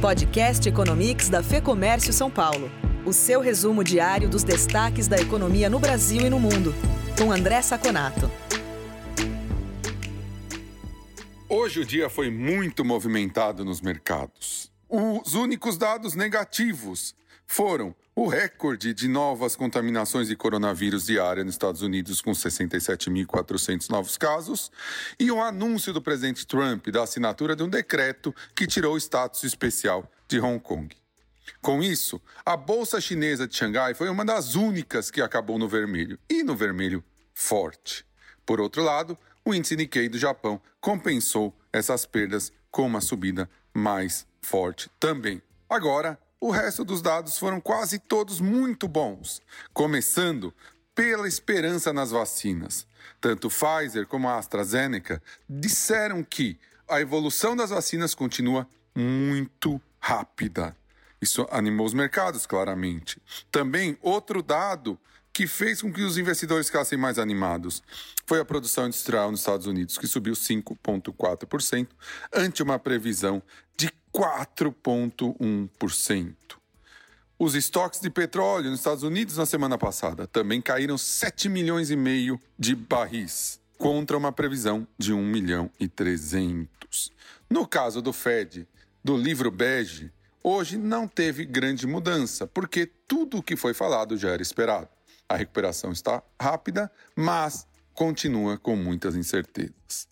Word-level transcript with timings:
Podcast 0.00 0.68
Economics 0.68 1.28
da 1.28 1.42
Fê 1.42 1.60
Comércio 1.60 2.12
São 2.12 2.30
Paulo. 2.30 2.70
O 3.04 3.12
seu 3.12 3.40
resumo 3.40 3.82
diário 3.82 4.28
dos 4.28 4.44
destaques 4.44 5.08
da 5.08 5.16
economia 5.18 5.68
no 5.68 5.80
Brasil 5.80 6.24
e 6.24 6.30
no 6.30 6.38
mundo. 6.38 6.72
Com 7.18 7.32
André 7.32 7.60
Saconato. 7.62 8.30
Hoje 11.48 11.80
o 11.80 11.84
dia 11.84 12.08
foi 12.08 12.30
muito 12.30 12.84
movimentado 12.84 13.64
nos 13.64 13.80
mercados. 13.80 14.70
Os 14.88 15.34
únicos 15.34 15.76
dados 15.76 16.14
negativos 16.14 17.12
foram 17.44 17.92
o 18.20 18.26
recorde 18.26 18.92
de 18.92 19.06
novas 19.06 19.54
contaminações 19.54 20.26
de 20.26 20.34
coronavírus 20.34 21.06
diária 21.06 21.44
nos 21.44 21.54
Estados 21.54 21.82
Unidos, 21.82 22.20
com 22.20 22.32
67.400 22.32 23.88
novos 23.90 24.16
casos, 24.16 24.72
e 25.20 25.30
o 25.30 25.40
anúncio 25.40 25.92
do 25.92 26.02
presidente 26.02 26.44
Trump 26.44 26.88
da 26.88 27.04
assinatura 27.04 27.54
de 27.54 27.62
um 27.62 27.68
decreto 27.68 28.34
que 28.56 28.66
tirou 28.66 28.94
o 28.94 28.98
status 28.98 29.44
especial 29.44 30.10
de 30.26 30.40
Hong 30.40 30.58
Kong. 30.58 30.88
Com 31.62 31.80
isso, 31.80 32.20
a 32.44 32.56
bolsa 32.56 33.00
chinesa 33.00 33.46
de 33.46 33.54
Xangai 33.54 33.94
foi 33.94 34.08
uma 34.08 34.24
das 34.24 34.56
únicas 34.56 35.12
que 35.12 35.22
acabou 35.22 35.56
no 35.56 35.68
vermelho, 35.68 36.18
e 36.28 36.42
no 36.42 36.56
vermelho 36.56 37.04
forte. 37.32 38.04
Por 38.44 38.60
outro 38.60 38.82
lado, 38.82 39.16
o 39.44 39.54
índice 39.54 39.76
Nikkei 39.76 40.08
do 40.08 40.18
Japão 40.18 40.60
compensou 40.80 41.56
essas 41.72 42.04
perdas 42.04 42.52
com 42.68 42.84
uma 42.84 43.00
subida 43.00 43.48
mais 43.72 44.26
forte 44.42 44.90
também. 44.98 45.40
Agora, 45.70 46.18
o 46.40 46.50
resto 46.50 46.84
dos 46.84 47.02
dados 47.02 47.38
foram 47.38 47.60
quase 47.60 47.98
todos 47.98 48.40
muito 48.40 48.86
bons, 48.86 49.40
começando 49.72 50.54
pela 50.94 51.28
esperança 51.28 51.92
nas 51.92 52.10
vacinas. 52.10 52.86
Tanto 53.20 53.48
Pfizer 53.48 54.06
como 54.06 54.28
a 54.28 54.38
AstraZeneca 54.38 55.22
disseram 55.48 56.22
que 56.22 56.58
a 56.88 57.00
evolução 57.00 57.54
das 57.54 57.70
vacinas 57.70 58.14
continua 58.14 58.66
muito 58.94 59.80
rápida. 60.00 60.76
Isso 61.20 61.46
animou 61.50 61.86
os 61.86 61.94
mercados, 61.94 62.46
claramente. 62.46 63.20
Também, 63.50 63.98
outro 64.00 64.42
dado 64.42 64.98
que 65.32 65.46
fez 65.46 65.80
com 65.82 65.92
que 65.92 66.02
os 66.02 66.18
investidores 66.18 66.66
ficassem 66.66 66.98
mais 66.98 67.18
animados 67.18 67.82
foi 68.26 68.40
a 68.40 68.44
produção 68.44 68.86
industrial 68.86 69.30
nos 69.30 69.40
Estados 69.40 69.66
Unidos, 69.66 69.96
que 69.96 70.06
subiu 70.06 70.34
5,4%, 70.34 71.88
ante 72.32 72.60
uma 72.60 72.76
previsão 72.76 73.40
de 73.76 73.88
4,1%. 74.14 76.34
Os 77.38 77.54
estoques 77.54 78.00
de 78.00 78.10
petróleo 78.10 78.70
nos 78.70 78.80
Estados 78.80 79.04
Unidos 79.04 79.36
na 79.36 79.46
semana 79.46 79.78
passada 79.78 80.26
também 80.26 80.60
caíram 80.60 80.98
7 80.98 81.48
milhões 81.48 81.90
e 81.90 81.96
meio 81.96 82.40
de 82.58 82.74
barris, 82.74 83.60
contra 83.78 84.18
uma 84.18 84.32
previsão 84.32 84.86
de 84.98 85.12
1 85.12 85.24
milhão 85.24 85.70
e 85.78 85.86
300. 85.86 87.12
No 87.48 87.66
caso 87.66 88.02
do 88.02 88.12
Fed, 88.12 88.66
do 89.04 89.16
livro 89.16 89.52
bege, 89.52 90.10
hoje 90.42 90.76
não 90.76 91.06
teve 91.06 91.44
grande 91.44 91.86
mudança, 91.86 92.46
porque 92.46 92.90
tudo 93.06 93.38
o 93.38 93.42
que 93.42 93.54
foi 93.54 93.72
falado 93.72 94.16
já 94.16 94.30
era 94.30 94.42
esperado. 94.42 94.88
A 95.28 95.36
recuperação 95.36 95.92
está 95.92 96.22
rápida, 96.40 96.90
mas 97.14 97.66
continua 97.94 98.58
com 98.58 98.74
muitas 98.74 99.14
incertezas. 99.14 100.08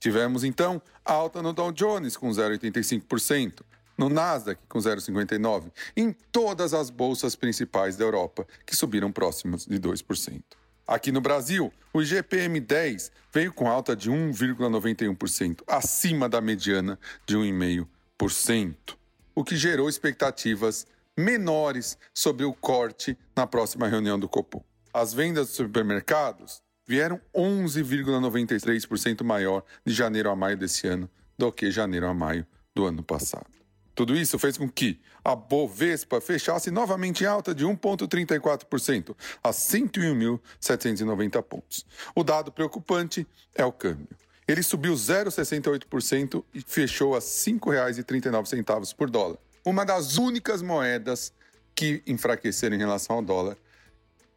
Tivemos 0.00 0.44
então 0.44 0.80
alta 1.04 1.42
no 1.42 1.52
Dow 1.52 1.70
Jones 1.70 2.16
com 2.16 2.30
0,85%, 2.30 3.60
no 3.98 4.08
Nasdaq 4.08 4.58
com 4.66 4.78
0,59%, 4.78 5.70
em 5.94 6.10
todas 6.32 6.72
as 6.72 6.88
bolsas 6.88 7.36
principais 7.36 7.96
da 7.96 8.04
Europa, 8.04 8.46
que 8.64 8.74
subiram 8.74 9.12
próximos 9.12 9.66
de 9.66 9.78
2%. 9.78 10.42
Aqui 10.86 11.12
no 11.12 11.20
Brasil, 11.20 11.70
o 11.92 12.00
IGPM 12.00 12.58
10 12.58 13.12
veio 13.30 13.52
com 13.52 13.68
alta 13.68 13.94
de 13.94 14.10
1,91%, 14.10 15.62
acima 15.66 16.30
da 16.30 16.40
mediana 16.40 16.98
de 17.26 17.36
1,5%, 17.36 18.96
o 19.34 19.44
que 19.44 19.54
gerou 19.54 19.88
expectativas 19.88 20.86
menores 21.16 21.98
sobre 22.14 22.46
o 22.46 22.54
corte 22.54 23.16
na 23.36 23.46
próxima 23.46 23.86
reunião 23.86 24.18
do 24.18 24.28
Copom. 24.28 24.64
As 24.92 25.12
vendas 25.12 25.48
dos 25.48 25.56
supermercados 25.56 26.62
vieram 26.90 27.20
11,93% 27.32 29.22
maior 29.22 29.62
de 29.86 29.94
janeiro 29.94 30.28
a 30.28 30.34
maio 30.34 30.56
desse 30.56 30.88
ano 30.88 31.08
do 31.38 31.52
que 31.52 31.70
janeiro 31.70 32.08
a 32.08 32.12
maio 32.12 32.44
do 32.74 32.84
ano 32.84 33.02
passado. 33.02 33.46
Tudo 33.94 34.16
isso 34.16 34.38
fez 34.38 34.58
com 34.58 34.68
que 34.68 34.98
a 35.24 35.36
Bovespa 35.36 36.20
fechasse 36.20 36.70
novamente 36.70 37.22
em 37.22 37.26
alta 37.28 37.54
de 37.54 37.64
1,34% 37.64 39.14
a 39.42 39.50
101.790 39.50 41.42
pontos. 41.42 41.86
O 42.14 42.24
dado 42.24 42.50
preocupante 42.50 43.24
é 43.54 43.64
o 43.64 43.70
câmbio. 43.70 44.08
Ele 44.48 44.62
subiu 44.62 44.94
0,68% 44.94 46.42
e 46.52 46.60
fechou 46.60 47.14
a 47.14 47.18
R$ 47.18 47.24
5,39 47.24 48.96
por 48.96 49.08
dólar 49.08 49.38
uma 49.64 49.84
das 49.84 50.16
únicas 50.16 50.62
moedas 50.62 51.32
que 51.74 52.02
enfraqueceram 52.06 52.76
em 52.76 52.78
relação 52.78 53.16
ao 53.16 53.22
dólar, 53.22 53.56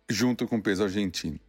junto 0.10 0.48
com 0.48 0.58
o 0.58 0.62
peso 0.62 0.84
argentino. 0.84 1.40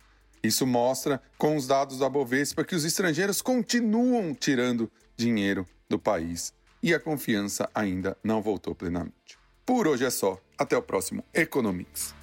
Isso 0.44 0.66
mostra, 0.66 1.22
com 1.38 1.56
os 1.56 1.66
dados 1.66 1.98
da 1.98 2.08
Bovespa, 2.08 2.64
que 2.64 2.74
os 2.74 2.84
estrangeiros 2.84 3.40
continuam 3.40 4.34
tirando 4.34 4.92
dinheiro 5.16 5.66
do 5.88 5.98
país 5.98 6.52
e 6.82 6.92
a 6.92 7.00
confiança 7.00 7.66
ainda 7.74 8.14
não 8.22 8.42
voltou 8.42 8.74
plenamente. 8.74 9.38
Por 9.64 9.88
hoje 9.88 10.04
é 10.04 10.10
só. 10.10 10.38
Até 10.58 10.76
o 10.76 10.82
próximo 10.82 11.24
Economics. 11.32 12.14